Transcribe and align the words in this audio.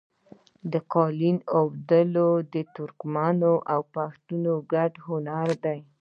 د 0.71 0.73
قالیو 0.93 1.37
اوبدل 1.59 2.15
د 2.53 2.55
ترکمنو 2.75 3.53
او 3.73 3.81
پښتنو 3.95 4.53
ګډ 4.73 4.91
هنر 5.07 5.47
دی. 5.63 5.79